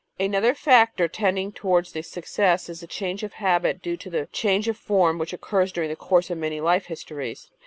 Another 0.19 0.55
factor 0.55 1.07
tending 1.07 1.51
towards 1.51 1.89
success 2.07 2.69
is 2.69 2.79
the 2.79 2.87
change 2.87 3.21
of 3.21 3.33
habit 3.33 3.83
due 3.83 3.95
to 3.97 4.09
the 4.09 4.25
change 4.31 4.67
of 4.67 4.75
form 4.75 5.19
which 5.19 5.31
occurs 5.31 5.71
during 5.71 5.91
the 5.91 5.95
course 5.95 6.31
of 6.31 6.39
many 6.39 6.59
life 6.59 6.85
histories. 6.87 7.51